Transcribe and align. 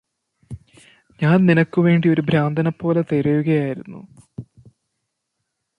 ഞാന് 1.19 1.49
നിനക്കുവേണ്ടി 1.49 2.09
ഒരു 2.09 2.21
ഭ്രാന്തനെപോലെ 2.21 3.01
തെരയുകയായിരുന്നു 3.11 4.01